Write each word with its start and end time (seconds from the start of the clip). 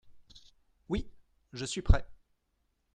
Oui, 0.89 1.11
je 1.53 1.63
suis 1.63 1.83
prêt. 1.83 2.07